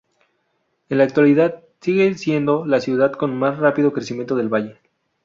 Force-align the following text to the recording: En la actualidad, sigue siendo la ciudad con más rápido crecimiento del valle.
En 0.89 0.97
la 0.97 1.03
actualidad, 1.03 1.63
sigue 1.79 2.11
siendo 2.15 2.65
la 2.65 2.79
ciudad 2.81 3.11
con 3.13 3.37
más 3.37 3.59
rápido 3.59 3.93
crecimiento 3.93 4.35
del 4.35 4.49
valle. 4.49 4.79